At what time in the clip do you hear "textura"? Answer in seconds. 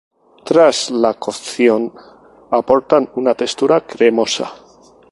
3.35-3.85